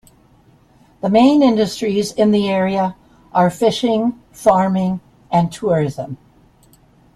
The 1.01 1.09
main 1.11 1.43
industries 1.43 2.11
in 2.11 2.31
the 2.31 2.49
area 2.49 2.95
are 3.33 3.51
fishing, 3.51 4.19
farming, 4.31 4.99
and 5.29 5.51
tourism. 5.53 6.17